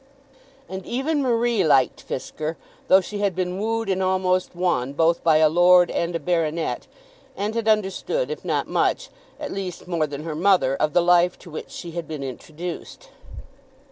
And 0.67 0.83
even 0.83 1.21
Marie 1.21 1.63
liked 1.63 2.03
Fisker, 2.07 2.55
though 2.87 3.01
she 3.01 3.19
had 3.19 3.35
been 3.35 3.59
wooed 3.59 3.87
and 3.87 4.01
almost 4.01 4.55
won 4.55 4.93
both 4.93 5.23
by 5.23 5.37
a 5.37 5.47
lord 5.47 5.91
and 5.91 6.15
a 6.15 6.19
baronet, 6.19 6.87
and 7.37 7.53
had 7.53 7.67
understood, 7.67 8.31
if 8.31 8.43
not 8.43 8.67
much, 8.67 9.11
at 9.39 9.51
least 9.53 9.87
more 9.87 10.07
than 10.07 10.23
her 10.23 10.33
mother, 10.33 10.75
of 10.75 10.93
the 10.93 11.03
life 11.03 11.37
to 11.37 11.51
which 11.51 11.69
she 11.69 11.91
had 11.91 12.07
been 12.07 12.23
introduced. 12.23 13.09